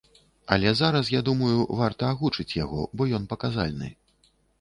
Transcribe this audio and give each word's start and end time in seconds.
Але 0.53 0.69
зараз 0.77 1.11
я 1.15 1.19
думаю, 1.27 1.57
варта 1.81 2.09
агучыць 2.13 2.55
яго, 2.63 2.87
бо 2.99 3.07
ён 3.19 3.29
паказальны. 3.35 3.91